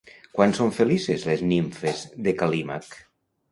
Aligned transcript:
Quan 0.37 0.55
són 0.59 0.73
felices 0.77 1.27
les 1.33 1.45
nimfes 1.53 2.03
de 2.29 2.35
Cal·límac? 2.43 2.93